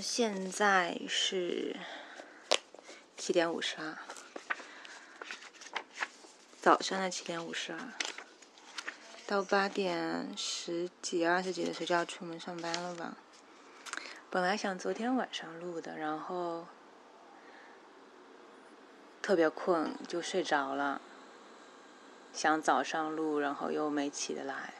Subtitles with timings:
[0.00, 1.76] 现在是
[3.16, 3.96] 七点五十二，
[6.60, 7.78] 早上的七点五十二，
[9.26, 13.16] 到八点十几、二十几的时候就要出门上班了吧？
[14.30, 16.66] 本来想昨天晚上录的，然后
[19.20, 21.00] 特别困就睡着了，
[22.32, 24.74] 想早上录，然后又没起得来。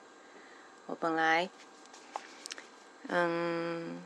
[0.87, 1.51] 我本来，
[3.09, 4.03] 嗯。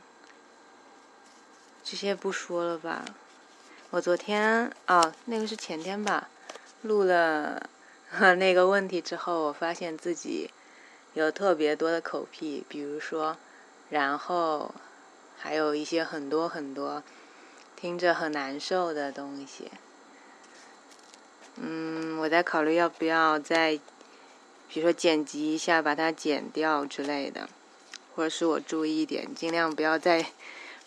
[1.92, 3.04] 这些不说了吧。
[3.90, 6.26] 我昨天哦，那个是前天吧，
[6.80, 7.68] 录了
[8.38, 10.48] 那个问题之后，我发现自己
[11.12, 13.36] 有特别多的口癖，比如说，
[13.90, 14.74] 然后
[15.36, 17.02] 还有一些很多很多
[17.76, 19.70] 听着很难受的东西。
[21.56, 23.78] 嗯，我在考虑要不要再，
[24.66, 27.50] 比如说剪辑一下，把它剪掉之类的，
[28.16, 30.24] 或者是我注意一点，尽量不要再。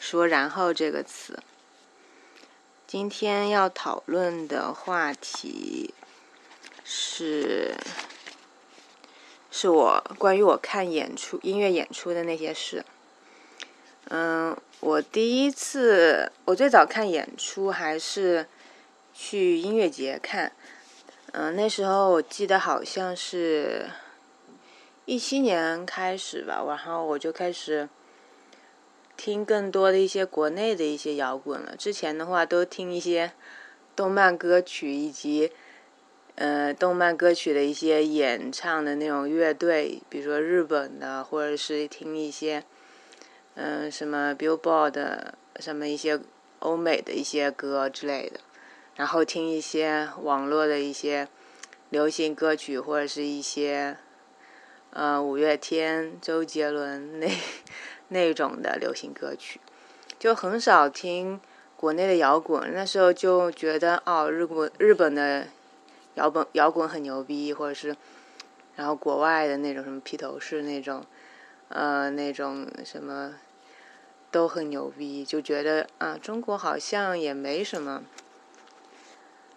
[0.08, 1.40] 说“然后”这个词。
[2.86, 5.96] 今天要讨论的话题
[6.84, 7.76] 是，
[9.50, 12.86] 是我关于我看演出、音乐演出的那些事。
[14.10, 18.48] 嗯，我第一次，我最早看演出还是
[19.12, 20.52] 去音乐节看。
[21.32, 23.90] 嗯，那时候我记得好像是
[25.06, 27.90] 一七年开始吧，然后我就开始。
[29.18, 31.76] 听更多的一些国内的一些摇滚了。
[31.78, 33.32] 之前的话都听一些
[33.96, 35.52] 动漫歌曲，以及
[36.36, 42.64] 呃动漫歌曲的一些演唱的那种乐队，比如说日本的，或者是听一些
[43.56, 46.20] 嗯什么 Billboard 什么一些
[46.60, 48.42] 欧美的一些歌之类的。
[48.96, 51.28] 然后听一些网络的一些
[51.90, 53.98] 流行歌曲，或者是一些
[54.92, 57.28] 呃五月天、周杰伦那。
[58.10, 59.60] 那种的流行歌曲，
[60.20, 61.40] 就很少听
[61.76, 62.72] 国内的摇滚。
[62.74, 65.48] 那时候就觉得哦，日本日本的
[66.14, 67.96] 摇滚摇滚很牛逼，或者是
[68.76, 71.04] 然后国外的那种什么披头士那种，
[71.70, 73.36] 呃，那种什么
[74.30, 78.04] 都很牛逼，就觉得啊，中国好像也没什么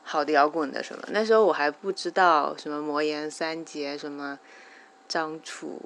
[0.02, 1.02] 好的摇滚的什么。
[1.12, 4.38] 那时候我还不知道什么魔岩三杰，什么
[5.06, 5.80] 张楚、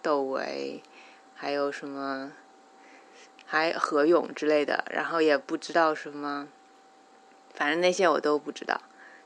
[0.00, 0.82] 窦唯。
[1.42, 2.32] 还有什么，
[3.46, 6.48] 还何勇之类的，然后也不知道什么，
[7.54, 8.78] 反正那些我都不知道，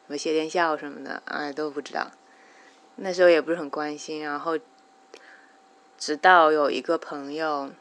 [0.06, 2.12] 什么谢天笑什么的，哎都不知道。
[2.94, 4.56] 那时候也不是很关心，然后
[5.98, 7.72] 直到有一个朋友，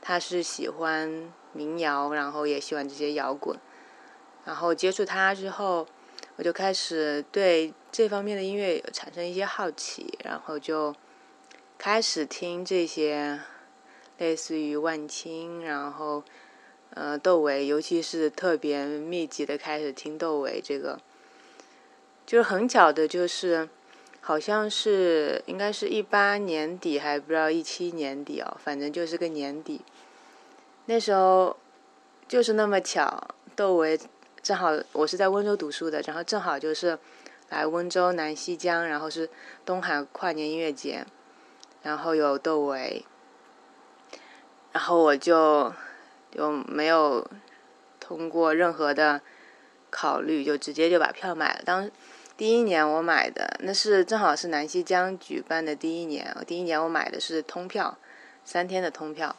[0.00, 3.58] 他是喜欢民谣，然后也喜欢这些摇滚，
[4.46, 5.86] 然后接触他之后，
[6.36, 10.94] 我就开始对这方面的音乐产生一些好奇，然后就
[11.76, 13.38] 开始听这些。
[14.18, 16.22] 类似于万青，然后，
[16.90, 21.00] 呃，窦唯，尤其是特别密集的开始听窦唯这个，
[22.24, 23.68] 就是很巧的，就是
[24.20, 29.82] 好像是应该是一八年底，还不知道一七年底哦，反正就是个年底。
[30.86, 31.56] 那时候
[32.26, 33.98] 就是那么巧，窦唯
[34.42, 36.98] 正好我是在温州读书的，然后正好就是
[37.50, 39.28] 来温州南溪江，然后是
[39.64, 41.04] 东海跨年音乐节，
[41.82, 43.04] 然后有窦唯。
[44.76, 45.72] 然后我就
[46.30, 47.26] 就没有
[47.98, 49.22] 通过任何的
[49.88, 51.62] 考虑，就直接就把票买了。
[51.64, 51.90] 当
[52.36, 56.36] 第一年我买的，那是正好是南溪江举办的第一年。
[56.46, 57.96] 第一年我买的是通票，
[58.44, 59.34] 三天的通票。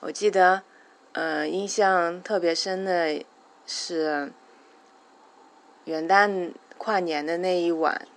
[0.00, 0.62] 我记得，
[1.12, 3.22] 嗯，印象特别深的
[3.66, 4.32] 是
[5.84, 8.08] 元旦跨年的那一晚，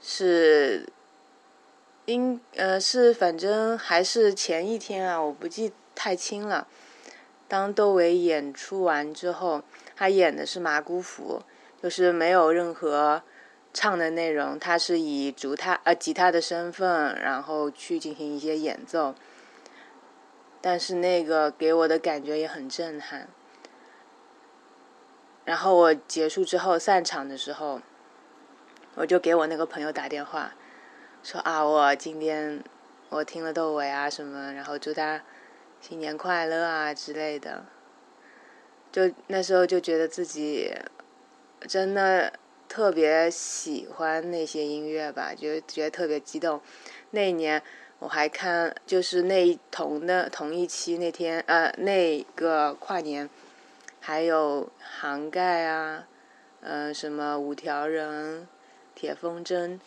[0.00, 0.86] 是。
[2.06, 6.66] 应呃是反正还是前一天啊，我不记太清了。
[7.46, 9.62] 当窦唯演出完之后，
[9.96, 11.42] 他演的是麻姑服，
[11.82, 13.22] 就是没有任何
[13.72, 19.14] 唱的内容，他是以竹他呃吉他的身份，然后去进行一些演奏。
[20.60, 23.28] 但是那个给我的感觉也很震撼。
[25.44, 27.80] 然后我结束之后散场的时候，
[28.94, 30.54] 我就给我那个朋友打电话。
[31.22, 32.64] 说啊，我今天
[33.10, 35.22] 我听了窦唯啊什么，然后祝他
[35.80, 37.66] 新年快乐啊之类的。
[38.90, 40.72] 就那时候就觉得自己
[41.68, 42.32] 真的
[42.68, 46.60] 特别喜欢那些音乐吧，就觉得特别激动。
[47.10, 47.62] 那一年
[47.98, 53.28] 我还看，就是那一同的同一期那天呃那个跨年，
[54.00, 56.06] 还有杭盖啊，
[56.62, 58.48] 嗯什么五条人、
[58.94, 59.78] 铁风筝。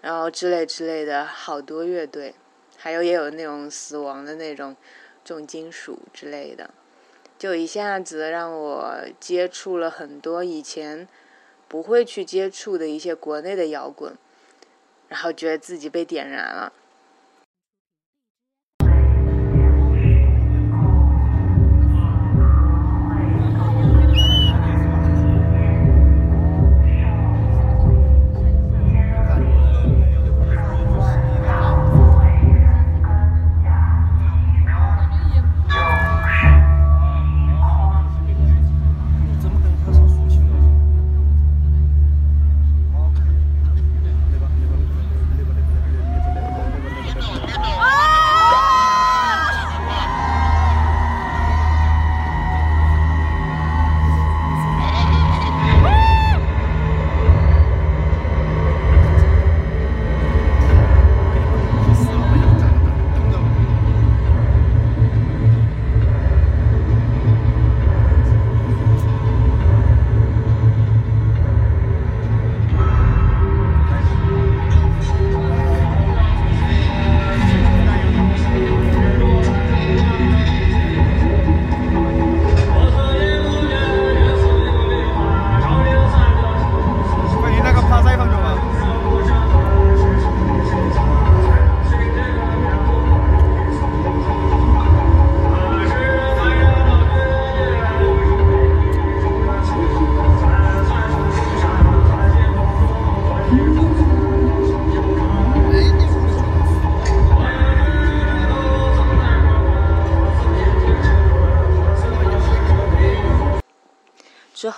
[0.00, 2.34] 然后之类之类的好多乐队，
[2.76, 4.76] 还有也有那种死亡的那种
[5.24, 6.70] 重金属之类的，
[7.38, 11.08] 就一下子让我接触了很多以前
[11.66, 14.14] 不会去接触的一些国内的摇滚，
[15.08, 16.72] 然后觉得自己被点燃了。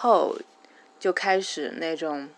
[0.01, 0.35] 后
[0.99, 2.31] 就开始那种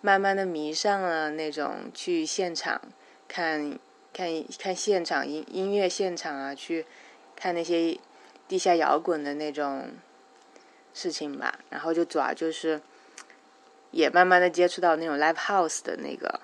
[0.00, 2.80] 慢慢的迷上了那种去现场
[3.28, 3.78] 看
[4.12, 6.84] 看看现场音音乐现场啊，去
[7.36, 7.96] 看那些
[8.48, 9.90] 地下摇滚的那种
[10.92, 11.60] 事情吧。
[11.70, 12.80] 然后就主要就是
[13.92, 16.40] 也慢慢的接触到那种 live house 的那个。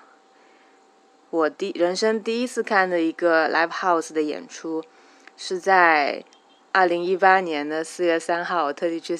[1.31, 4.81] 我第人生第一次看的一个 live house 的演出
[5.35, 6.23] 是在
[6.71, 9.19] 二零一八年的四月三号，我特地去。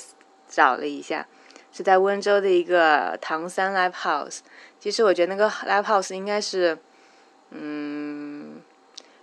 [0.50, 1.28] 找了一下，
[1.72, 4.40] 是在温州的一个唐三 Live House。
[4.80, 6.78] 其实我觉得那个 Live House 应该是，
[7.51, 8.62] 嗯，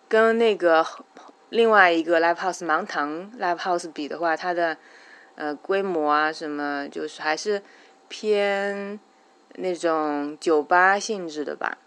[0.08, 0.87] 跟那个
[1.50, 4.76] 另外一个 Live House 芒堂 Live House 比的话，它的
[5.34, 7.62] 呃规模啊什么，就是还是
[8.08, 9.00] 偏
[9.55, 11.78] 那种酒吧性质的吧。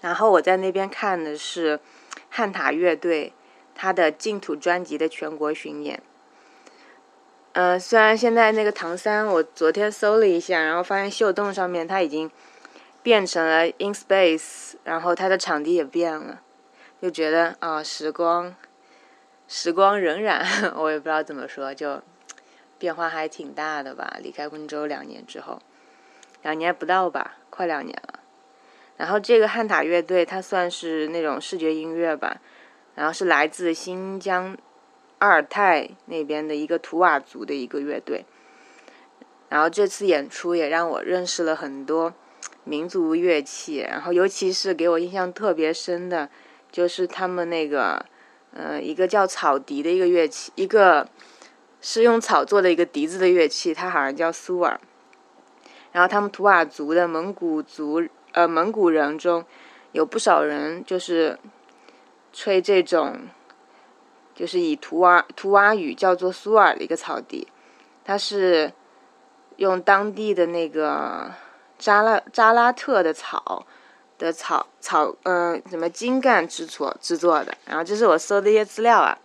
[0.00, 1.80] 然后我在那边看的是
[2.28, 3.32] 汉塔乐队
[3.74, 6.02] 他的净土专辑的全国巡演。
[7.54, 12.28] 嗯，虽然现在那个唐三，我昨天搜了一下，然后发现秀动上面它已经
[13.00, 16.40] 变成了 In Space，然后它的场地也变了，
[17.00, 18.56] 就觉得啊，时光，
[19.46, 22.02] 时光荏苒， 我也不知道怎么说，就
[22.76, 24.16] 变化还挺大的吧。
[24.20, 25.62] 离开温州两年之后，
[26.42, 28.18] 两年不到吧，快两年了。
[28.96, 32.40] 然后这个汉塔乐队，它算是那种视觉音乐吧，
[32.96, 34.58] 然后是来自新疆。
[35.24, 38.26] 阿尔泰那边的一个图瓦族的一个乐队，
[39.48, 42.12] 然后这次演出也让我认识了很多
[42.62, 46.28] 民族乐器，然后尤其是给我印象特别深的，
[46.70, 48.04] 就是他们那个，
[48.52, 51.08] 呃，一个叫草笛的一个乐器，一个
[51.80, 54.78] 是用草做的一个笛子的乐器，它好像叫苏尔。
[55.92, 59.42] 然后他们图瓦族的蒙古族，呃，蒙古人中
[59.92, 61.38] 有不少人就是
[62.30, 63.20] 吹这种。
[64.34, 67.46] 就是以图瓦图瓦语叫做苏尔的一个草笛，
[68.04, 68.72] 它是
[69.56, 71.32] 用当地的那个
[71.78, 73.64] 扎拉扎拉特的草
[74.18, 77.54] 的草草嗯什么茎干制作制作的。
[77.64, 79.16] 然后这是我搜的一些资料啊，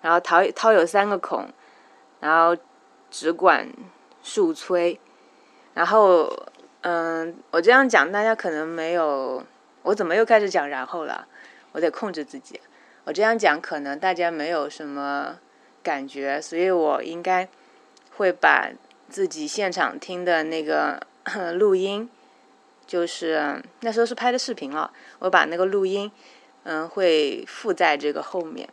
[0.00, 1.48] 然后陶陶有三个孔，
[2.20, 2.56] 然后
[3.10, 3.68] 只管
[4.22, 5.00] 竖吹，
[5.74, 6.32] 然后
[6.82, 9.44] 嗯我这样讲大家可能没有，
[9.82, 11.26] 我怎么又开始讲然后了？
[11.72, 12.60] 我得控制自己。
[13.04, 15.38] 我这样讲可能大家没有什么
[15.82, 17.48] 感觉，所以我应该
[18.16, 18.70] 会把
[19.08, 21.04] 自己现场听的那个
[21.54, 22.08] 录音，
[22.86, 26.10] 就是那时候是拍的视频了，我把那个录音，
[26.62, 28.68] 嗯，会附在这个后面。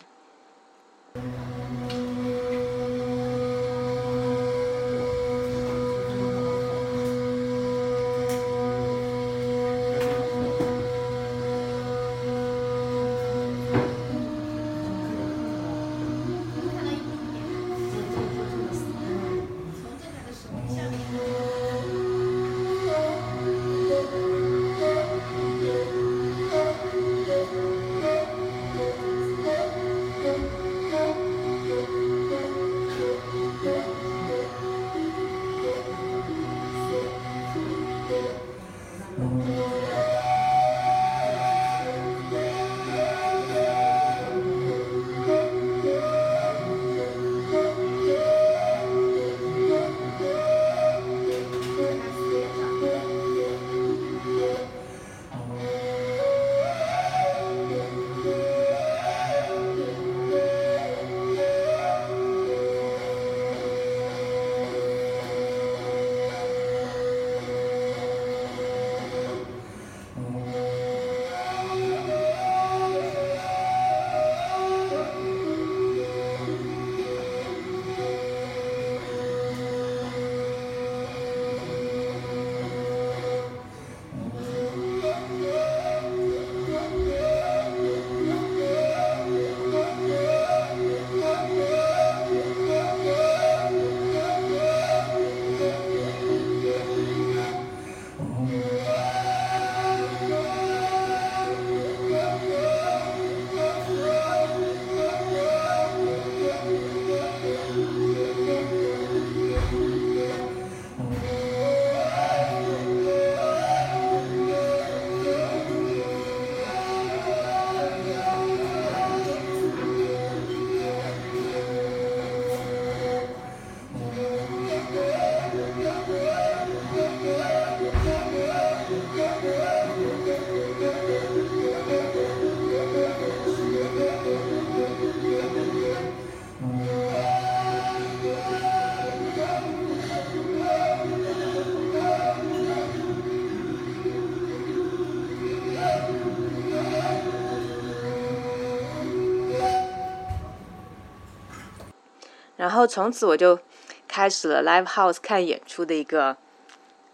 [152.80, 153.60] 然后从此我就
[154.08, 156.38] 开始了 live house 看演出的一个，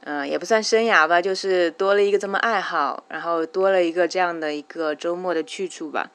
[0.01, 6.11] 嗯，也不算生涯吧，就是多了一个这么爱好，然后多了一个这样的一个周末的去处吧。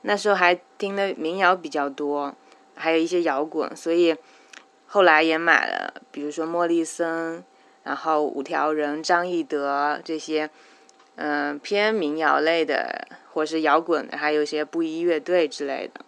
[0.00, 2.34] 那时候还听的民谣比较多，
[2.74, 4.16] 还有一些摇滚，所以
[4.88, 7.44] 后来也买了，比如说莫里森，
[7.84, 10.50] 然后五条人、张翼德这些，
[11.14, 16.04] 嗯，偏民谣类的，或是摇滚，还有一些布衣乐队之类的。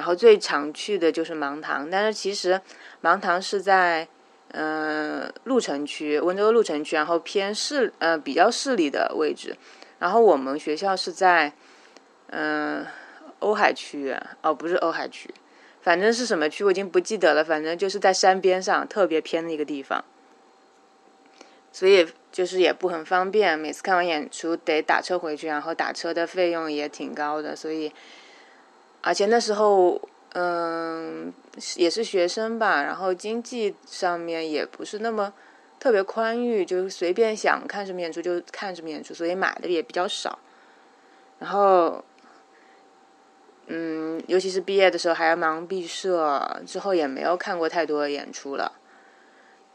[0.00, 2.58] 然后最常去的就是芒堂，但是其实
[3.02, 4.08] 芒堂是在
[4.52, 9.54] 嗯鹿城区，温州鹿城区，然后偏市呃比较市里的位置。
[9.98, 11.52] 然后我们学校是在
[12.28, 12.86] 嗯
[13.40, 15.28] 瓯海区，哦不是瓯海区，
[15.82, 20.02] 反正是什么区我已经不记得了，反正就是在山边上特别偏的一个地方，
[21.70, 27.92] 所以就是也不很方便，每次看完演出得打车回去，然后打车的费用也挺高的，所以。
[29.02, 30.00] 而且那时候，
[30.34, 31.32] 嗯，
[31.76, 35.32] 也是学生吧，然后经济上面也不是那么
[35.78, 40.38] 特别宽裕，就随便想看什么演出就看什么演出，所以买的也比较少。
[41.38, 42.04] 然后，
[43.68, 48.72] 嗯，尤其是毕业的时候还要忙毕设，之后也没有看过太多的演出了。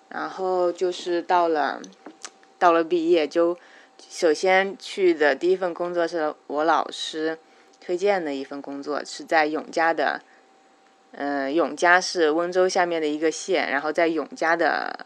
[0.10, 1.82] 然后就是到了，
[2.60, 3.58] 到了毕业，就
[4.08, 7.40] 首先去的第一份工作是我老师。
[7.86, 10.20] 推荐的一份工作是在永嘉的，
[11.12, 15.06] 嗯，永嘉是温州下面的一个县，然后在永嘉的，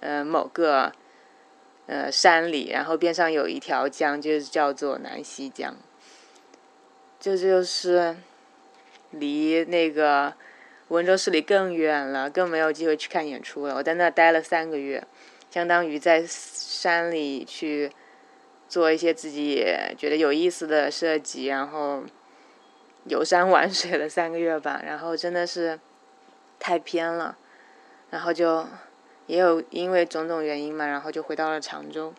[0.00, 0.92] 呃，某个，
[1.86, 5.74] 呃，山里，然后边上有一条江，就是叫做南溪江。
[7.18, 8.14] 这就是
[9.12, 10.34] 离那个
[10.88, 13.76] 温州市里更远了，更没有机会去看演出了。
[13.76, 15.02] 我在那待了三个月，
[15.50, 17.90] 相当于在山里去。
[18.68, 19.64] 做一些自己
[19.96, 22.02] 觉得有意思的设计，然后
[23.04, 25.78] 游山玩水了三个月吧，然后真的是
[26.58, 27.36] 太偏了，
[28.10, 28.66] 然后就
[29.26, 32.12] 也有因为种种原因嘛，然后就回到了常州。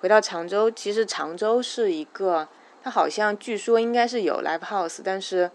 [0.00, 2.48] 回到常州，其实常州是一个，
[2.82, 5.50] 它好像据说应该是有 live house，但是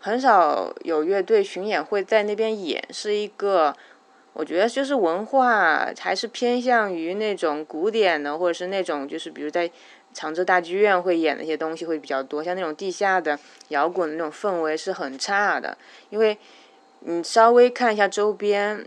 [0.00, 3.74] 很少有乐队巡演会在那边演，是一个。
[4.34, 9.70] 我觉得就是文化还是偏向于那种古典的，或者是那种就是比如在
[10.12, 13.38] 常州大剧院会演的一些东西会比较多，像那种地下的
[13.68, 15.78] 摇滚的那种氛围是很差的。
[16.10, 16.36] 因为
[17.00, 18.84] 你稍微看一下周边，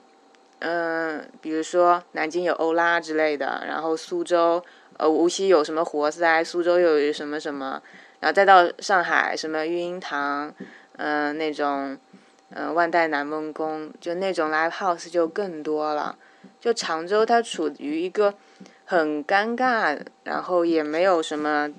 [0.59, 4.61] 嗯，比如说南京有欧拉之类的，然后苏州
[4.97, 7.81] 呃无锡有什么活塞，苏州有什么什么，
[8.19, 10.53] 然后再到上海什么育婴堂，
[10.97, 11.97] 嗯那种。
[12.49, 16.17] 嗯，万代南梦宫就那种 live house 就更多了。
[16.59, 18.33] 就常州它处于一个
[18.85, 21.69] 很尴尬，然后也没有什么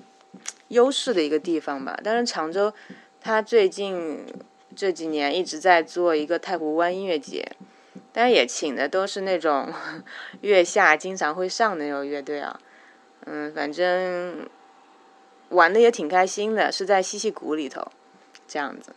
[0.69, 1.99] 优势的一个地方吧。
[2.03, 2.71] 但是常州
[3.19, 4.25] 它最近
[4.75, 7.51] 这几年一直在做一个太湖湾音乐节，
[8.13, 9.73] 但也请的都是那种
[10.41, 12.59] 月下经常会上的那种乐队啊。
[13.25, 14.47] 嗯，反正
[15.49, 17.85] 玩的也挺开心的，是在西溪谷里头
[18.47, 18.93] 这样子。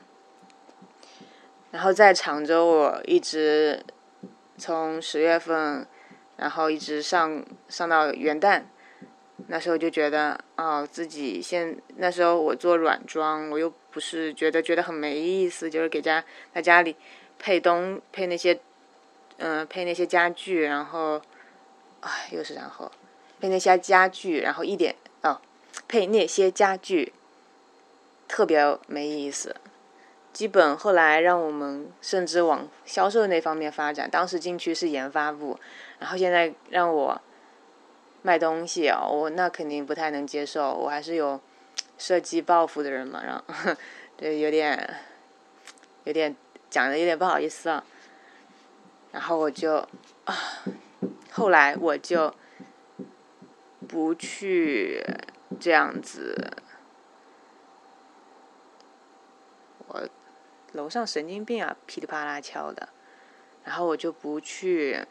[1.73, 3.83] 然后在常州，我一直
[4.59, 5.87] 从十月份，
[6.37, 8.63] 然后一直上上到元旦，
[9.49, 16.23] 那时候就觉得哦，自己现那时候我做软装，我又不是觉得觉得很没意思，就是给家
[16.55, 16.95] 在家里
[17.39, 18.61] 配东配那些，
[19.39, 21.23] 嗯，配那些家具，然后，
[22.01, 22.93] 哎，又是然后
[23.41, 25.41] 配那些家具，然后一点哦，
[25.89, 27.15] 配那些家具，
[28.29, 29.57] 特别没意思。
[30.33, 34.11] 基本后来让我们甚至往销售那方面发展。
[34.11, 35.59] 当时进去是研发部，
[35.99, 37.21] 然后现在让我
[38.23, 40.73] 卖东西啊，我那肯定不太能接受。
[40.73, 41.39] 我还是有
[41.99, 43.77] 设计抱负的人嘛，然后
[44.17, 44.97] 对有点
[46.05, 46.35] 有点
[46.71, 47.85] 讲的有点不好意思啊。
[49.13, 49.87] 然后我就
[50.25, 50.35] 啊，
[51.31, 52.35] 后来我就
[53.87, 55.05] 不去
[55.61, 56.35] 这样子，
[59.89, 60.09] 我。
[60.73, 62.89] 楼上神经病啊，噼里啪啦敲的，
[63.63, 65.07] 然后我就不去，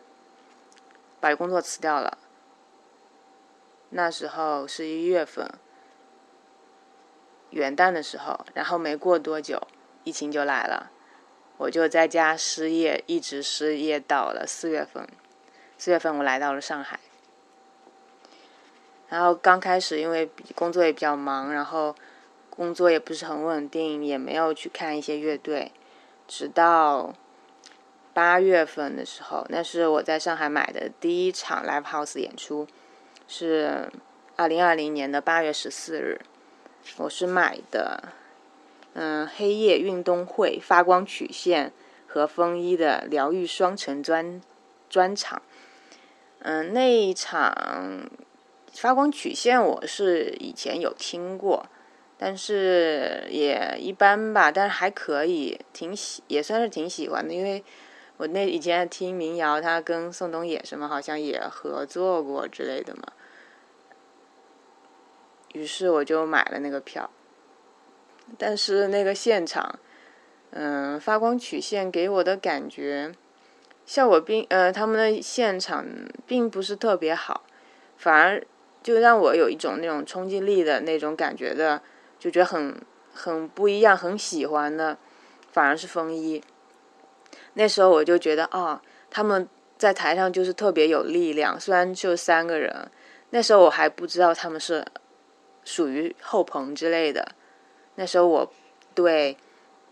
[1.20, 2.18] 把工作辞掉了。
[3.89, 5.48] 那时候是一月份，
[7.51, 9.62] 元旦的时候，然后没过多久，
[10.03, 10.91] 疫情就来了，
[11.58, 15.08] 我就在家失业，一直失业到了四月份。
[15.77, 17.00] 四月份我来到了上海，
[19.10, 21.96] 然后刚开始因为工作也比较忙，然后。
[22.51, 25.72] 工作也不是很稳定，也没有去看一些乐队，
[26.27, 27.15] 直到
[28.13, 32.67] 八月份的时候，那是我在上海买的第一场 live house 演出，
[33.28, 33.89] 是
[34.36, 36.19] 二零二零年的八月十四日，
[36.97, 38.10] 我是买的
[38.93, 41.71] 嗯，黑夜运动会发光曲线
[42.06, 44.41] 和风衣的疗愈双城专
[44.89, 45.41] 专场。
[46.39, 48.10] 嗯，那一场
[48.73, 51.67] 发光曲线我是以前有听过，
[52.23, 57.63] 但是也一般吧，但是还可以，挺喜也算是挺喜欢的，因为
[58.17, 63.01] 我那以前听民谣，他跟宋冬野什么好像也合作过之类的嘛。
[65.53, 67.10] 于是我就买了那个票，
[68.38, 69.79] 但是那个现场，
[70.51, 73.12] 嗯，发光曲线给我的感觉，
[73.84, 75.84] 效果并呃，他们的现场
[76.27, 77.41] 并不是特别好，
[77.97, 78.45] 反而
[78.84, 81.81] 就让我有一种那种冲击力的那种感觉的，
[82.21, 82.81] 就觉得很
[83.13, 84.97] 很不一样，很喜欢的，
[85.51, 86.41] 反而是风衣。
[87.55, 92.89] 那时候我就觉得啊，他们在台上就是特别有力量，虽然就三个人，
[93.31, 94.86] 那时候我还不知道他们是。
[95.63, 97.36] 属于后棚之类的，
[97.93, 98.51] 那时候我
[98.95, 99.38] 对，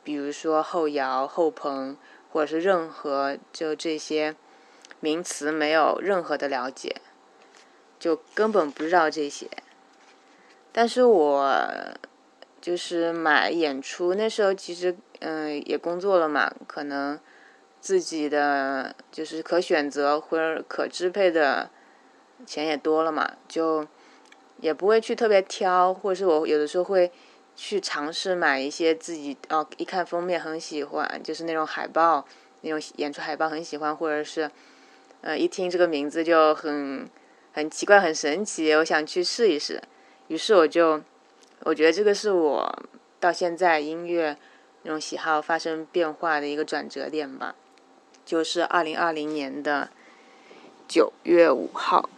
[0.03, 1.95] 比如说后摇、后棚，
[2.31, 4.35] 或者是任何就这些
[4.99, 6.95] 名词没有任何的了解，
[7.99, 9.47] 就根本不知道这些。
[10.71, 11.55] 但是我
[12.69, 17.19] 就是买演出那时候，其实嗯也工作了嘛，可能
[17.82, 21.71] 自己的就是可选择或者可支配的
[22.45, 23.88] 钱也多了嘛，就。
[24.62, 27.10] 也不会去特别挑，或者是我有的时候会
[27.55, 32.25] 去尝试买一些自己哦，一看封面很喜欢，就是那种海报，
[32.60, 34.51] 那种演出海报很喜欢，或者是，
[35.21, 37.10] 呃，一听这个名字就很
[37.53, 39.82] 很奇怪、很神奇，我想去试一试。
[40.27, 41.01] 于是我就，
[41.63, 42.83] 我觉得这个是我
[43.19, 44.37] 到现在音乐
[44.83, 47.55] 那种喜好发生变化的一个转折点吧，
[48.25, 49.89] 就是二零二零年的
[50.87, 52.09] 九月五号。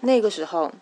[0.00, 0.72] 那个时候，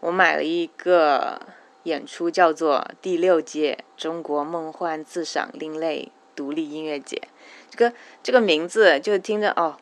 [0.00, 1.42] 我买了一个
[1.82, 7.28] 演出，叫做第六届中国梦幻自赏另类独立音乐节。
[7.68, 9.76] 这个这个名字就听着哦，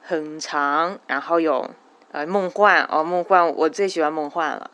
[0.00, 1.68] 很长，然后有
[2.14, 4.70] 呃梦幻哦梦幻，我最喜欢梦幻了。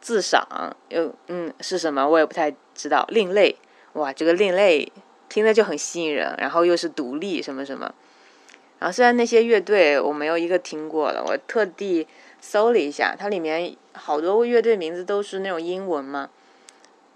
[0.00, 0.46] 自赏
[0.88, 2.08] 又嗯是什么？
[2.08, 3.04] 我也不太知道。
[3.08, 3.56] 另类
[3.94, 4.92] 哇，这个另类
[5.28, 7.92] 听着就很吸引人，然后又是独立什么什么。
[8.78, 12.06] 然后虽然那些乐队我没有一个听过的，我特地。
[12.38, 16.28] 搜了一下，它里面好多乐队名字都是那种英文嘛，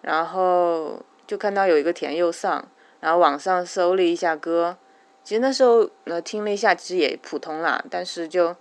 [0.01, 2.67] 然后就看到有一个田佑丧，
[2.99, 4.77] 然后网上搜了一下歌，
[5.23, 8.57] 其实那时候呃听了一下，其实也普通啦，但是就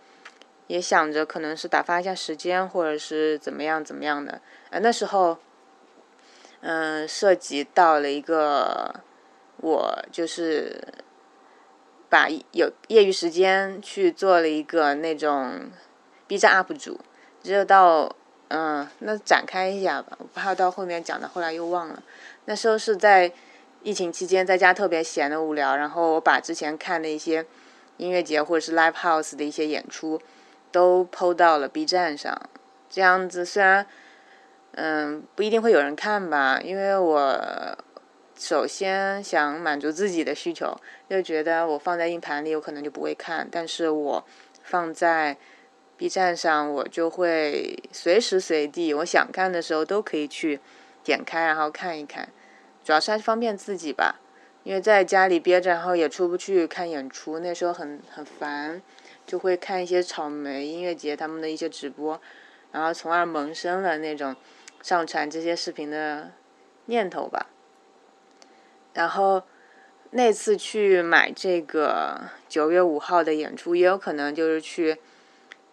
[0.69, 5.38] 也想着可能是打发一下时间，或者是怎么样怎么样的，呃那时候，
[6.62, 9.01] 嗯涉及到了一个
[9.58, 10.82] 我就是
[12.08, 15.69] 把有业余时间去做了一个那种。
[16.29, 16.99] B 站 UP 主，
[17.41, 18.15] 只有到
[18.49, 22.03] 嗯，那展开一下吧，我怕到后面讲的，后来又忘了。
[22.45, 23.34] 那时候是在
[23.82, 27.43] 疫情期间，在家特别闲的无聊，然后我把之前看的一些
[27.97, 30.21] 音乐节或者是 Live House 的一些演出
[30.71, 32.49] 都 PO 到了 B 站上。
[32.89, 33.86] 这样子虽然
[34.71, 37.77] 嗯不一定会有人看吧，因为我
[38.36, 40.75] 首先想满足自己的需求，
[41.10, 44.25] 就觉得我放在硬盘里，我可能就不会看，但是我
[44.63, 45.38] 放在
[45.97, 50.60] B 站上，我就会随时随地，我想看的时候都可以去
[51.03, 52.29] 点开，然后看一看。
[52.84, 54.15] 主要是还是方便自己吧，
[54.63, 58.82] 因为在家里憋着，然后也出不去看演出，那时候很很烦，
[59.29, 62.19] 就会看一些草莓音乐节他们的一些直播，
[62.71, 64.35] 然后从而萌生了那种
[64.81, 66.31] 上传这些视频的
[66.87, 67.45] 念头吧。
[68.95, 69.43] 然后
[70.09, 74.97] 那次去买这个九月五号的演出，也有可能就是去。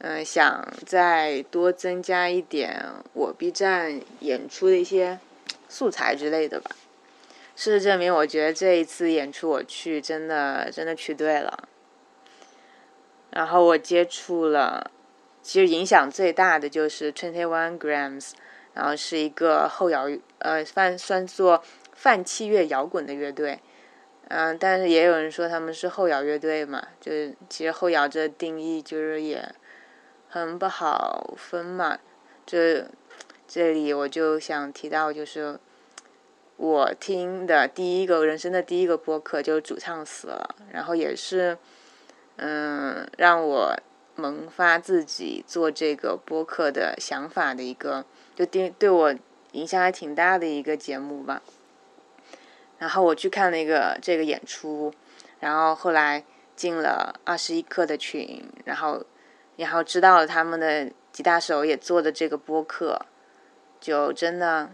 [0.01, 5.19] 嗯，想再多增加一点我 B 站演出的一些
[5.71, 6.71] 素材之类的吧。
[7.57, 11.67] 事实证明，我觉得这一次演出我去真的真的去对了。
[13.31, 14.91] 然后我接触了，
[15.43, 18.33] 其实影响最大的就是 Twenty One Grams，
[18.75, 20.09] 然后是一个后摇
[20.39, 21.63] 呃算算作
[21.93, 23.61] 泛器乐摇滚的乐队。
[24.29, 29.55] 嗯，但是也有人说他们是后摇乐队嘛，就是其实后摇这定义就是也。
[30.29, 31.99] 很不好分嘛，
[32.45, 32.85] 这
[33.49, 35.59] 这里我就想提到，就是
[36.57, 41.57] 我听的第一个人生的第一个播客，就是主唱死了，然后也是
[42.37, 43.77] 嗯让我
[44.15, 49.15] 萌发自己做这个播客的想法的一个，就对对我
[49.53, 51.43] 影响还挺大的一个节目吧。
[52.79, 54.93] 然后我去看了一个这个演出，
[55.41, 59.05] 然后后来进了二十一课的群，然后。
[59.57, 63.07] 然后知道了他们的吉他手也做的这个播客，
[63.81, 64.69] 就真的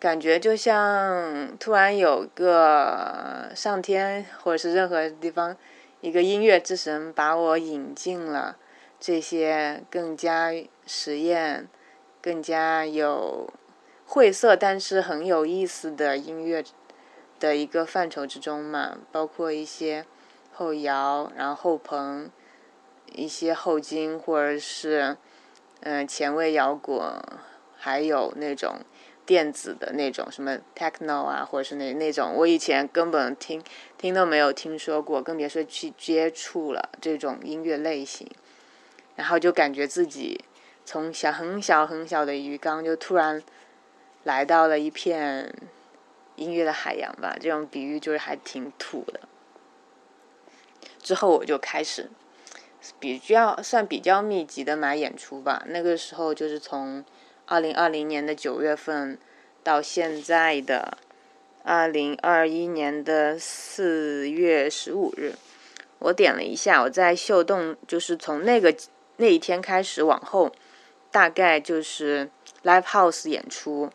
[0.00, 5.56] 感觉就像突然有个上天或者是任何地方
[6.02, 8.58] 一个音乐之神把我引进了
[9.00, 10.52] 这些更加
[10.86, 11.66] 实验、
[12.20, 13.50] 更加有
[14.04, 16.62] 晦涩但是很有意思的音乐
[17.40, 20.04] 的一个范畴之中嘛，包括一些
[20.52, 22.30] 后摇，然后后朋。
[23.14, 25.18] 一些后金或者是
[25.80, 26.98] 嗯前卫摇滚，
[27.76, 28.76] 还有那种
[29.24, 33.62] 电子的那种什么 techno 啊，或者是那那种我以前根本听
[33.96, 38.30] 听都没有听说过，更别说去接触了这种音乐类型。
[39.16, 40.44] 然后就感觉自己
[40.84, 43.42] 从小很小很小的鱼缸，就突然
[44.24, 45.54] 来到了一片
[46.36, 47.36] 音乐的海洋吧。
[47.40, 49.20] 这种比喻就是还挺土的。
[51.00, 52.10] 之后我就开始。
[52.98, 57.04] 比较算比较密集的买演出吧，那个时候就是从
[57.52, 59.18] 二零二零年的九月份
[59.62, 60.96] 到现在的
[61.62, 65.34] 二零二一年的四月十五日，
[65.98, 68.74] 我点了一下，我在秀动，就是从那个
[69.18, 70.50] 那一天开始往后，
[71.10, 72.30] 大概就是
[72.64, 73.90] live house 演出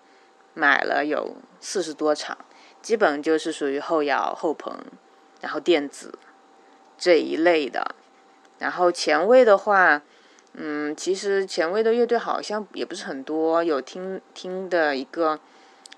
[0.53, 2.37] 买了有四十多场，
[2.83, 4.79] 基本就是属于后摇后朋，
[5.41, 6.19] 然后电子
[6.95, 7.95] 这一类的。
[8.59, 10.03] 然后前卫的话，
[10.59, 13.63] 嗯，其实前卫的乐队好像也不是很多。
[13.63, 15.39] 有听听的一个，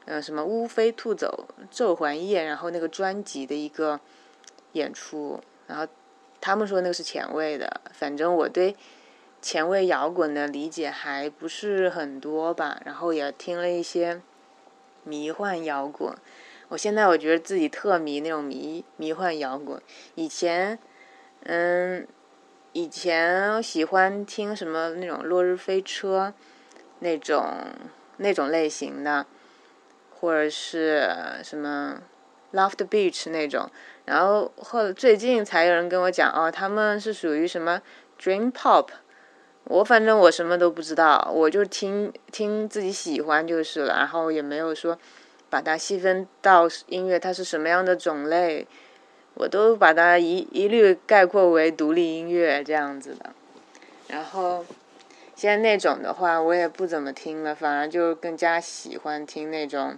[0.03, 4.01] 呃，什么乌飞兔走昼环夜，然后那个专辑的一个
[4.73, 5.87] 演出，然后
[6.41, 7.79] 他们说那个是前卫的。
[7.93, 8.75] 反正我对
[9.41, 12.81] 前卫摇滚的理解还不是很多吧。
[12.83, 14.21] 然后也听了一些
[15.05, 16.13] 迷幻摇滚。
[16.67, 19.81] 我现在我觉得自己特迷那种迷迷幻摇滚。
[20.15, 20.77] 以前，
[21.43, 22.05] 嗯。
[22.71, 26.33] 以前喜欢听什么那种落日飞车，
[26.99, 27.45] 那种
[28.17, 29.25] 那种类型的，
[30.19, 31.11] 或者是
[31.43, 32.01] 什么
[32.53, 33.69] Loft Beach 那种，
[34.05, 37.81] 然后后最近才有人跟我讲哦，他们是属于什么
[38.21, 38.89] Dream Pop，
[39.63, 44.97] 我反正我什么都不知道，我就听听自己喜欢就是了，然后也没有说
[45.49, 48.67] 把它细分到音乐它是什么样的种类。
[49.39, 53.33] 我都把它一一律概括为独立音乐这样子的，
[54.09, 54.65] 然后
[55.33, 59.97] 现在那种的话我也不怎么听了，反而就更加喜欢听那种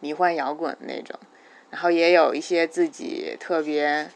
[0.00, 1.20] 迷幻摇滚那种，
[1.68, 4.10] 然后也有一些自己特别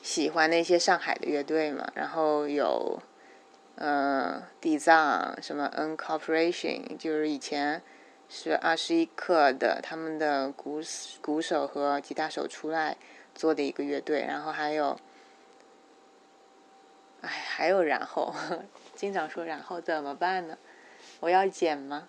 [0.00, 3.02] 喜欢那些上海的乐队嘛，然后有
[3.74, 7.82] 呃地藏什么 N Corporation，就是以前。
[8.34, 10.80] 是二十一克的，他们的鼓
[11.20, 12.96] 鼓手和吉他手出来
[13.34, 14.98] 做的一个乐队，然后还有，
[17.20, 18.34] 哎，还有然后，
[18.96, 20.56] 经常说然后怎么办呢？
[21.20, 22.08] 我要剪吗？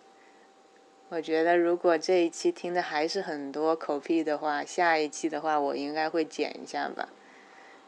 [1.09, 7.09] 我觉得如果这一期听的还是很多口癖的话，下一期的话我应该会剪一下吧。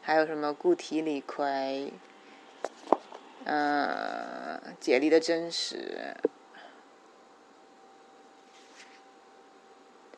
[0.02, 1.90] 还有什么固体李逵，
[3.44, 6.14] 嗯，解离的真实。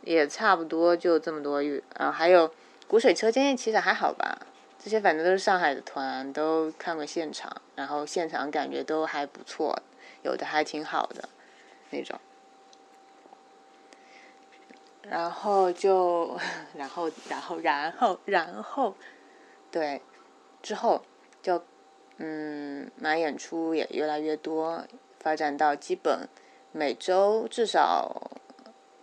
[0.03, 2.51] 也差不多就这么多乐啊，还有
[2.87, 4.39] 古水车间其实还好吧，
[4.79, 9.83] 这些反正都是上海的团，都看过现场，然后现场感觉都还不错，
[10.23, 11.29] 有的还挺好的
[11.91, 12.19] 那种。
[15.03, 16.39] 然后就，
[16.77, 18.95] 然后，然后，然后，然后，
[19.71, 20.03] 对，
[20.63, 21.03] 之后
[21.43, 21.63] 就
[22.19, 24.85] 嗯，买演出也越来越多，
[25.19, 26.29] 发展到基本
[26.73, 28.31] 每周至少。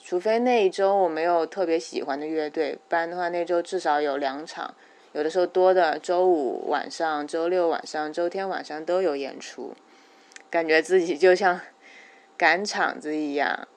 [0.08, 4.76] 除非那一周我没有特别喜欢的乐队，不然的话那周至少有两场，
[5.14, 9.74] 有的时候多的，周五晚上、周六晚上、周天晚上都有演出，
[10.52, 11.60] 感觉自己就像
[12.38, 13.68] 赶场子一样，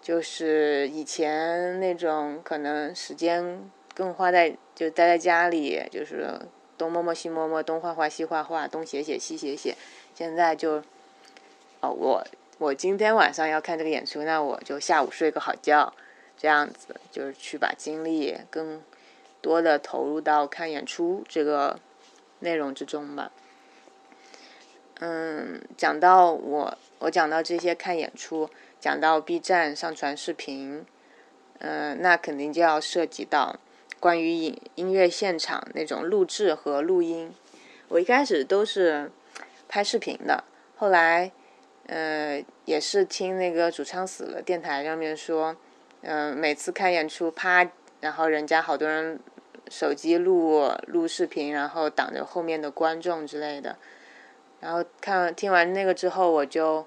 [0.00, 6.38] 就是以前那种可能时间更花在就待在家里，就是
[6.78, 9.74] 东摸摸西摸摸，东画画西画画，东写写西写写，
[10.14, 10.84] 现在就
[11.80, 12.24] 哦我。
[12.58, 15.92] 我今天晚上要看这个演出，那我就下午睡个好觉，
[16.38, 18.80] 这样子就是去把精力更
[19.40, 21.80] 多的投入到看演出这个
[22.38, 23.32] 内容之中吧。
[25.00, 30.86] 嗯，讲到我，我讲到这些看演出，讲到 B 站上传视频，
[31.58, 33.58] 嗯，那肯定就要涉及到
[33.98, 37.34] 关于音音乐现场那种录制和录音。
[37.88, 39.10] 我一开始都是
[39.68, 40.44] 拍视频的，
[40.76, 41.32] 后来。
[41.86, 45.56] 呃，也是听那个主唱死了电台上面说，
[46.02, 47.70] 嗯，每次看演出，啪，
[48.00, 49.20] 然后人家好多人
[49.68, 53.76] 手机录录视频，然后挡着后面的观众之类的。
[54.60, 56.86] 然后看听完那个之后，我就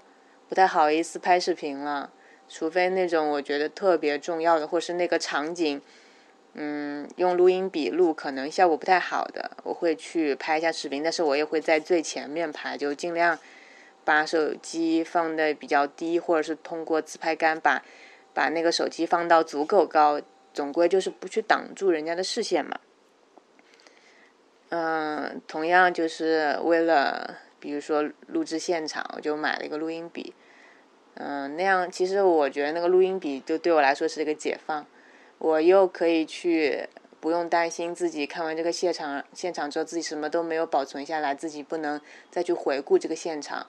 [0.50, 2.12] 不太好意思拍视频了，
[2.50, 5.80] 除非那种我觉得特别重要的，或是那个场景，
[6.54, 13.38] 嗯，用录音笔录可能效果不太好的，我会去拍一下视频，但是我也会在最前面拍，就尽量
[14.08, 17.84] 把手机放的比较低，或者是通过自拍杆把
[18.34, 20.22] 把那个手机放到足够高，
[20.54, 22.80] 总归就是不去挡住人家的视线嘛。
[24.70, 30.34] 嗯，同样就是为了，比如说录制现场，我就买了一个录音笔。
[31.16, 34.86] 嗯，那样其实我觉得那个录音笔就对我来说是一个解放，
[35.38, 36.88] 我又可以去
[37.20, 42.00] 不用担心自己看完这个现场现场之后自己什么都没有保存下来，自己不能
[42.32, 43.68] 再去回顾这个现场。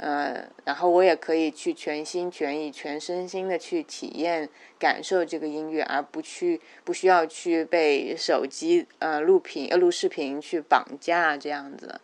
[0.00, 12.00] 嗯，然后我也可以去全心全意、全身心的去体验、感受这个音乐，而不去不需要去被手机呃录屏录视频去绑架这样子。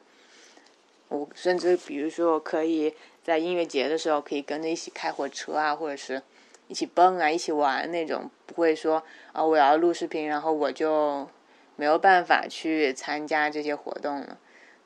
[1.08, 6.20] 我甚至比如说，我可以在音乐节的时候可以跟着一起开火车啊，或者是
[6.66, 11.28] 一起蹦啊、一起玩那种，不会说啊我要录视频，然后我就
[11.76, 14.36] 没有办法去参加这些活动了。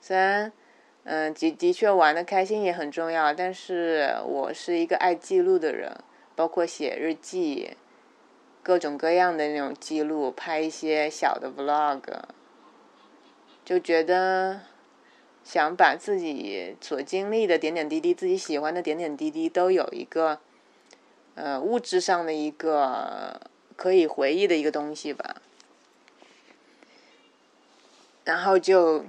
[0.02, 0.52] 虽然。
[1.10, 5.90] 嗯，的的确玩的开心也很重要，但是我是一个爱记录的人，
[6.36, 7.78] 包括写日记，
[8.62, 12.02] 各种各样的那种记录，拍一些小的 vlog，
[13.64, 14.60] 就觉得
[15.42, 20.40] 想把自己所经历的点点滴滴，自己喜欢的点点滴滴，都有一个
[21.36, 23.40] 呃物质上的一个
[23.76, 25.40] 可以回忆的一个东西吧，
[28.24, 29.06] 然后就。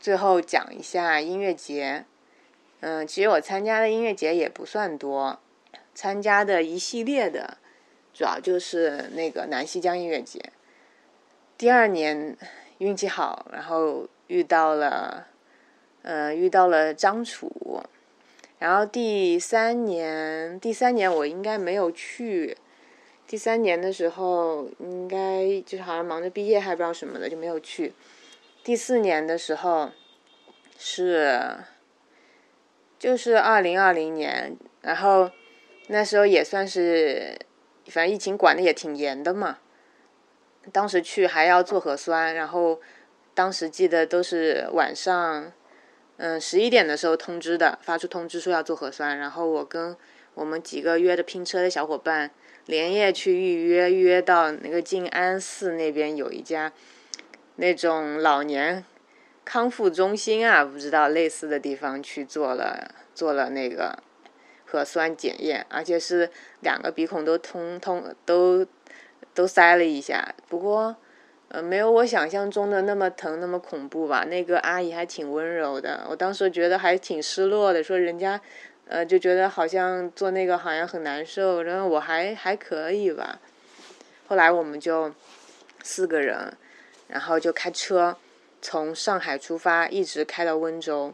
[0.00, 2.06] 最后讲一下音乐节，
[2.80, 5.38] 嗯，其实我参加的音乐节也不算多，
[5.94, 7.58] 参加的一系列的，
[8.14, 10.40] 主要就是那个南溪江音乐节。
[11.58, 12.34] 第二年
[12.78, 15.26] 运气好，然后遇到了，
[16.00, 17.82] 嗯，遇到了张楚。
[18.58, 22.56] 然后第三年，第三年我应该没有去。
[23.26, 27.92] 第三年的时候，应该就是好像忙着毕业，还不知道什么的，就没有去。
[28.62, 29.90] 第四年的时候，
[30.78, 31.56] 是，
[32.98, 35.30] 就是二零二零年，然后
[35.88, 37.38] 那时候也算是，
[37.86, 39.58] 反正疫情管的也挺严的嘛。
[40.72, 42.80] 当时去还要做核酸，然后
[43.32, 45.50] 当时记得都是晚上，
[46.18, 49.96] 嗯，十一点的时候通知的，发出通知说要做核酸，然后我跟
[50.34, 52.30] 我们几个约的拼车的小伙伴
[52.66, 56.70] 连夜去预约，预约到那个静安寺那边有一家。
[57.60, 58.82] 那种老年
[59.44, 63.98] 康复中心啊，不知道类似的地方去做了做了那个
[64.64, 68.66] 核酸检验，而且是两个鼻孔都通通都
[69.34, 70.34] 都塞了一下。
[70.48, 70.96] 不过
[71.48, 74.24] 呃，没有我想象中的那么疼那么恐怖吧。
[74.24, 78.40] 那个阿姨还挺温柔的，我当时觉得还挺失落的，说人家
[78.88, 83.38] 呃就觉得好像做那个好像很难受，然后我还还可以吧。
[84.28, 85.12] 后来我们就
[85.82, 86.56] 四个人。
[87.10, 88.16] 然后就开车
[88.62, 91.12] 从上海出发，一直开到温州，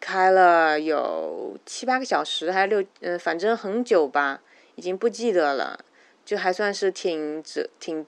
[0.00, 4.40] 开了有七八个小时，还六嗯，反正很久吧，
[4.74, 5.78] 已经不记得了。
[6.24, 8.04] 就还算是挺这挺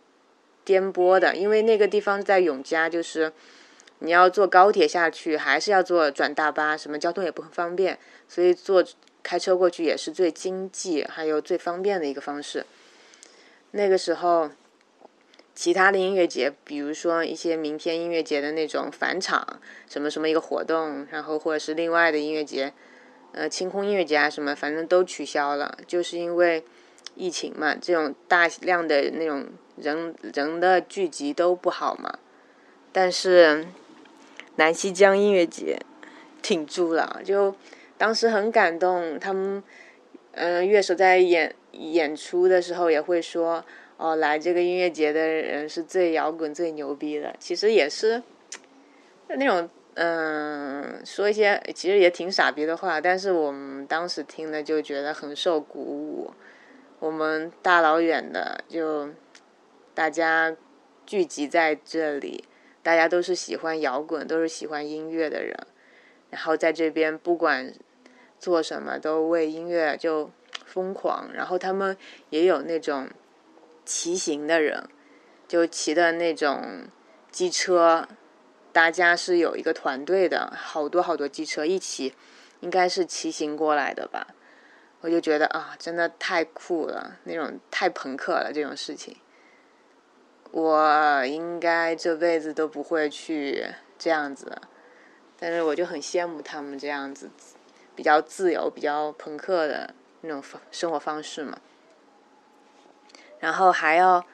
[0.65, 3.33] 颠簸的，因为那个地方在永嘉，就是
[4.01, 8.85] 你要坐高铁下去，还是要坐转大巴，什么交通也不方便，所以坐
[9.23, 12.67] 开车过去也是最经济还有最方便的一个方式。
[13.71, 14.51] 那个时候。
[15.55, 22.73] 其他的音乐节，比如说一些明天音乐节的那种返场，什么什么一个活动，然后或者是另外的音乐节，
[23.31, 26.65] 呃，清空音乐节啊什么，反正都取消了，就是因为
[27.15, 32.19] 疫情嘛，这种大量的那种人人的聚集都不好嘛。
[32.93, 33.69] 但是
[34.57, 35.79] 南溪江音乐节
[36.43, 37.55] 挺住了，就
[37.97, 39.63] 当时很感动，他们
[40.33, 43.65] 嗯乐手在演演出的时候也会说。
[43.97, 47.35] 哦，来这个音乐节的人是最摇滚、最牛逼的。
[47.39, 48.21] 其实也是
[49.29, 56.33] 那种嗯，说一些其实也挺傻逼的话，但是我们当时听的就觉得很受鼓舞。
[56.99, 59.11] 我们大老远的就
[59.95, 60.57] 大家
[61.07, 62.45] 聚集在这里，
[62.83, 65.57] 大家都是喜欢摇滚、都是喜欢音乐的人，
[66.31, 67.73] 然后在这边不管
[68.41, 70.33] 做什么都为音乐就
[70.67, 71.31] 疯狂。
[71.33, 71.97] 然后他们
[72.31, 73.09] 也有那种。
[73.85, 74.89] 骑行的人，
[75.47, 76.87] 就骑的那种
[77.31, 78.09] 机车，
[78.73, 82.15] 大家是有一个团队的，好多好多机车一起，
[82.61, 84.29] 应该是骑行过来的吧。
[85.01, 89.17] 我就觉得啊，真的太酷了，那种太朋克了这种事情。
[90.51, 93.67] 我应该这辈子都不会去
[93.99, 94.63] 这样子，
[95.39, 97.29] 但是我就很羡慕他们这样子，
[97.95, 99.93] 比较自由、比较朋克的
[100.23, 101.59] 那种方生活方式嘛。
[103.41, 104.25] 然后还要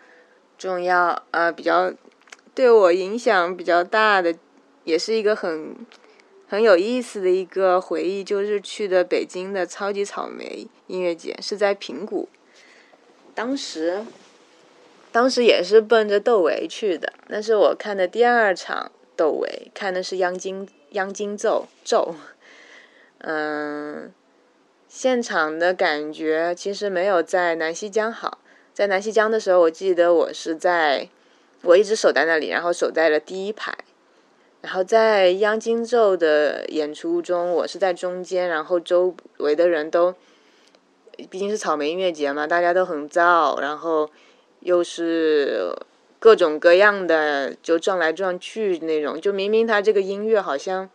[0.59, 1.93] 重要呃，比较
[2.55, 4.35] 对我影响比较大的，
[4.85, 5.75] 也是一个很
[6.47, 12.29] 很有意思的一个回忆，就是去的北京的超级草莓音乐节，是在平谷。
[13.35, 14.05] 当时，
[15.13, 22.15] 当时也是奔着窦唯去的，那是我看的第二场窦唯，看的是央金央金奏奏，
[23.19, 24.13] 嗯，
[24.89, 28.39] 现场的感觉其实没有在南溪江好。
[28.73, 31.09] 在南溪江的时候，我记得我是在，
[31.63, 33.77] 我一直守在那里，然后守在了第一排。
[34.63, 40.15] 然后在央金奏的演出中，我是在中间，然后周围的人都，
[41.31, 44.11] 毕竟是草莓音乐节嘛，大家都很燥，然后
[44.61, 45.75] 又是
[46.19, 50.89] 各种各样的就撞来撞去那种，就明明他这个音乐好像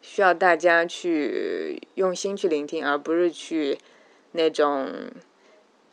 [0.00, 3.78] 需要大家去用心去聆听，而不是去
[4.32, 4.88] 那种。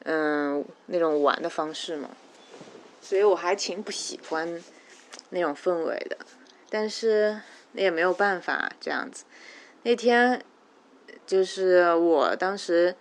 [0.03, 2.09] 嗯，那种玩的方式嘛，
[3.01, 4.61] 所以我还挺不喜欢
[5.29, 6.17] 那种氛围的，
[6.69, 7.39] 但是
[7.73, 9.25] 那也没有办法这样子。
[9.83, 10.43] 那天
[11.27, 12.95] 就是我当时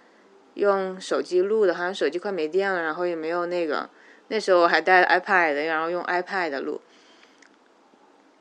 [0.54, 3.88] 用手机录的，好像手机快没电了，然后也没有那个，
[4.28, 6.80] 那时候我还带 iPad，然后用 iPad 录。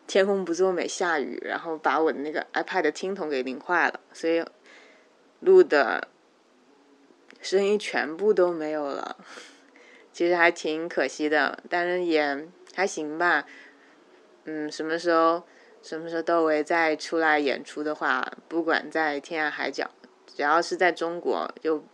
[0.05, 4.43] 天空不作美，下雨，然后把我的那个 iPad 听筒给淋坏了，所以
[5.39, 6.07] 录的。
[7.41, 9.17] 声音全部都没有了，
[10.11, 13.45] 其实还挺可惜的，但是也还行吧。
[14.45, 15.43] 嗯，什么时候
[15.81, 19.89] 什么时候窦唯再出来演出的话，不管在天涯海角，
[20.27, 21.85] 只要是在中国，就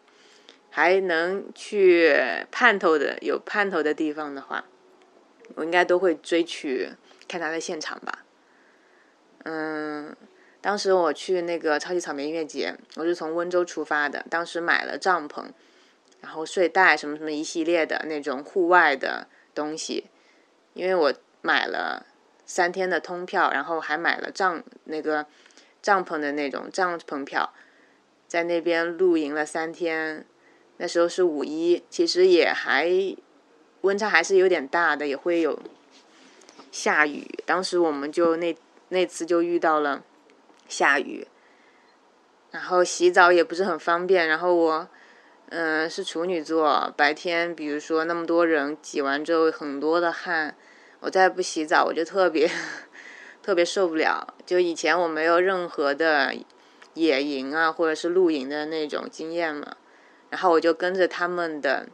[0.69, 2.15] 还能去
[2.51, 4.65] 盼头的有盼头的地方的话，
[5.55, 6.91] 我应该都会追去
[7.27, 8.25] 看他的现场吧。
[9.43, 10.15] 嗯。
[10.65, 14.25] 当时我去那个超级草莓音乐节，我是从温州出发的。
[14.31, 15.43] 当时买了帐篷，
[16.21, 20.05] 然后睡袋什么什么一系列的那种户外的东西，
[20.73, 21.13] 因为我
[21.43, 22.07] 买了
[22.47, 25.27] 三天的通票，然后还买了帐那个
[25.83, 27.53] 帐篷的那种帐篷票，
[28.27, 30.25] 在那边露营了三天。
[30.77, 32.89] 那时候是五一，其实也还
[33.81, 35.59] 温差还是有点大的，也会有
[36.71, 37.27] 下雨。
[37.45, 38.57] 当时我们就那
[38.89, 40.03] 那次就遇到了。
[40.67, 41.27] 下雨，
[42.51, 44.27] 然后洗澡也不是很方便。
[44.27, 44.87] 然后我，
[45.49, 50.55] 嗯，是处女座，白天比如说那么多人挤完之后很多的汗，
[50.99, 52.49] 我再不洗澡我就特别
[53.43, 54.33] 特别受不了。
[54.45, 56.33] 就以前我没有任何的
[56.93, 59.75] 野营啊或者是露营的那种经验嘛，
[60.29, 61.87] 然后我就跟着他们的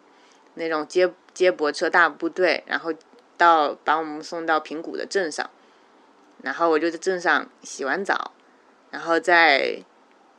[0.53, 2.93] 那种接接驳车大部队，然后
[3.38, 5.49] 到把我们送到平谷的镇上，
[6.41, 8.32] 然后我就在镇上洗完澡。
[8.92, 9.84] 然后再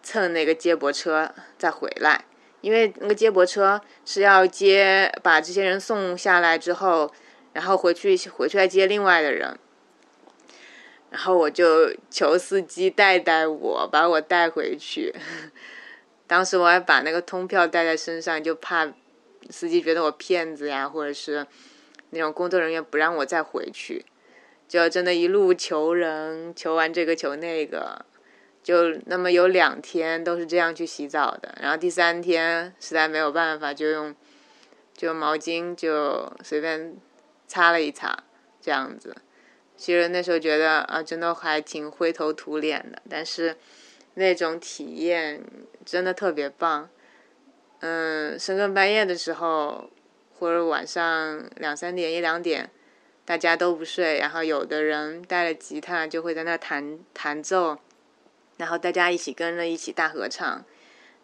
[0.03, 2.25] 蹭那个接驳车再回来，
[2.61, 7.11] 因为那个接驳车是要接把这些人送下来之后，
[7.53, 9.59] 然后回去回去再接另外的人。
[11.11, 15.15] 然后我就求司机带带我，把我带回去。
[16.27, 18.93] 当时我还把那个通票带在身上，就怕
[19.51, 21.47] 司机觉得我骗子呀，或者是
[22.11, 24.05] 那种工作人员不让我再回去，
[24.67, 28.05] 就真的一路求人，求完这个求那个。
[28.63, 34.15] 就那么有两天都是这样去洗澡的，然后第三天实在没有办法，就用
[34.95, 36.97] 就毛巾就随便
[37.49, 38.23] 擦了一擦，
[38.61, 39.17] 这样子。
[39.77, 43.57] 其实那时候觉得啊，真的还挺灰头土脸的，但是
[44.15, 45.43] 那种体验
[45.85, 46.89] 真的特别棒。
[47.81, 49.91] 嗯，深更半夜的时候，
[50.39, 52.71] 或者晚上两三点一两点，
[53.25, 57.77] 大家都不睡，然后有的人带了吉他就会在那弹弹奏。
[58.63, 60.65] 然后大家一起跟着一起大合唱，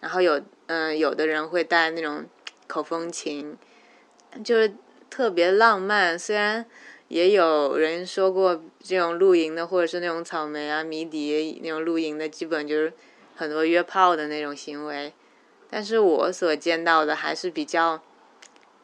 [0.00, 2.26] 然后有嗯有的人会带那种
[2.66, 3.56] 口风琴，
[4.42, 4.74] 就是
[5.08, 6.18] 特别浪漫。
[6.18, 6.66] 虽然
[7.06, 12.92] 也有人说过这种露营的或者是那种草莓啊迷笛那种露营的，基本就是
[13.36, 15.12] 很多约炮的那种行为。
[15.70, 18.02] 但是我所见到的还是比较，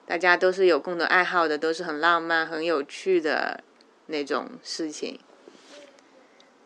[0.06, 3.64] 大家都是有共同爱好的，都是很浪漫、很有趣的
[4.06, 5.18] 那种事情。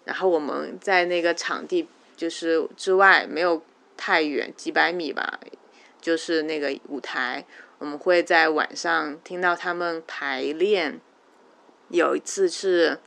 [0.08, 1.86] 然后我们在那个场地
[2.16, 3.62] 就是之外没有
[3.94, 5.38] 太远几百米吧，
[6.00, 7.44] 就是那个舞台，
[7.76, 10.98] 我们会在晚上听到他们排练。
[11.90, 12.98] 有一次是，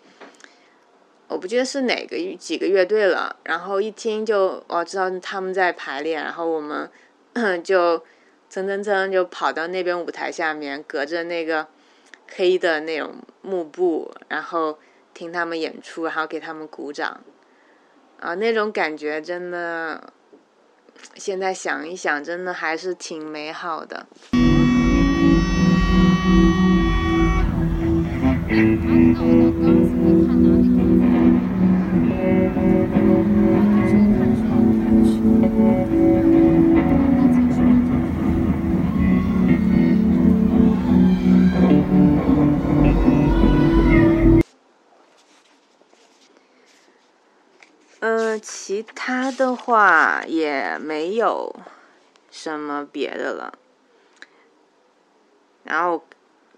[1.27, 6.87] 我不记得是哪个几个乐队了，然后一听就我知道他们在排练，然后我们
[7.65, 7.97] 就
[8.47, 11.65] 蹭蹭蹭就跑到那边舞台下面，隔着那个
[12.35, 14.77] 黑的那种幕布，然后。
[15.13, 17.21] 听他们演出，然后给他们鼓掌，
[18.19, 20.13] 啊，那种感觉真的，
[21.15, 24.07] 现在想一想，真的还是挺美好的。
[48.71, 51.53] 其他的话也没有
[52.29, 53.59] 什么别的了。
[55.65, 56.05] 然后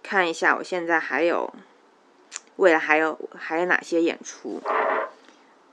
[0.03, 1.51] 看一下，我现在还有
[2.57, 4.61] 未来还有还有哪些演出？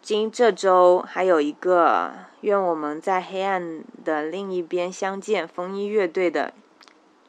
[0.00, 2.06] 今这周还有一个
[2.40, 6.54] 《愿我们在黑暗的另一边相见》风衣乐队的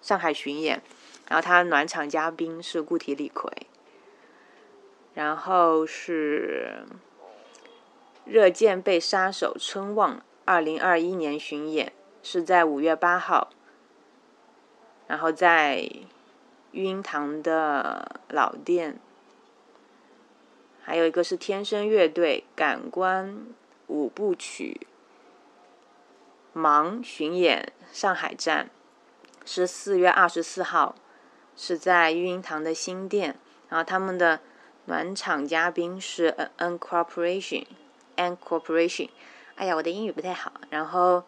[0.02, 0.82] 上海巡演，
[1.28, 3.52] 然后他暖场嘉宾是固体李逵，
[5.14, 6.86] 然后是。
[8.26, 11.92] 热剑被杀手春望二零二一年巡演
[12.24, 13.50] 是在五月八号，
[15.08, 15.90] 然后在
[16.72, 19.00] 育婴堂的老店，
[20.84, 23.46] 还有一个是天生乐队感官
[23.88, 24.88] 五部曲
[26.56, 28.70] 盲巡演上海站
[29.44, 30.96] 是四月二十四号，
[31.56, 34.40] 是在育婴堂的新店，然后他们的
[34.86, 37.66] 暖场嘉宾是 N Corporation。
[38.16, 39.10] And Corporation，
[39.56, 40.52] 哎呀，我的英语不太好。
[40.70, 41.24] 然后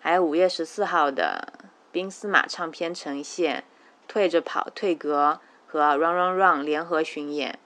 [0.00, 1.52] 还有五月十四号的
[1.90, 3.64] 冰丝马唱片呈现，
[4.06, 7.58] 退着跑、退格和 Run Run Run 联合巡演。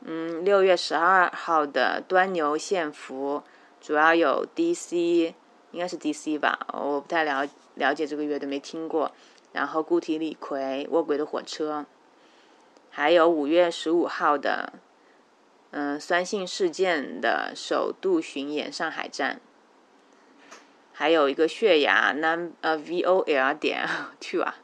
[0.00, 3.42] 嗯，六月十二号的端牛线服，
[3.80, 5.34] 主要有 DC，
[5.72, 9.12] 应该是 DC 吧，我不太了了解这个乐队，没听过。
[9.52, 11.86] 然后固体李逵、卧轨的火车，
[12.90, 14.74] 还有五月十五号的。
[15.76, 19.40] 嗯，酸性事件的首度巡演上海站，
[20.92, 23.84] 还有一个血牙 num 呃 v o l 点
[24.22, 24.54] two 啊，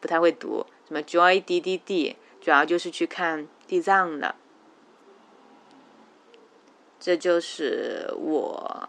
[0.00, 4.34] 不太会读，什么 joy d d d，主要就是去看地藏的。
[6.98, 8.88] 这就是我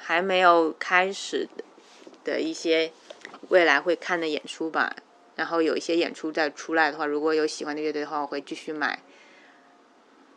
[0.00, 1.48] 还没有开始
[2.24, 2.92] 的一些
[3.50, 4.96] 未来会看的演出吧。
[5.36, 9.00] 然后有一些演出再出来的话，如果有喜欢的乐队的话，我会继续买。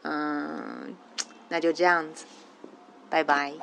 [0.03, 0.95] 嗯，
[1.49, 2.25] 那就这样子，
[3.09, 3.53] 拜拜。